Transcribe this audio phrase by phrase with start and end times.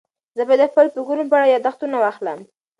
[0.37, 2.39] زه باید د خپلو فکرونو په اړه یاداښتونه واخلم.